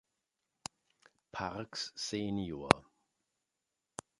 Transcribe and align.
Parks 1.31 1.93
sr. 1.95 2.69